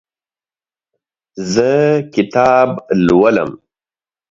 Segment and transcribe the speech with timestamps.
[1.53, 1.71] زه
[2.13, 2.69] کتاب
[3.05, 3.51] لولم.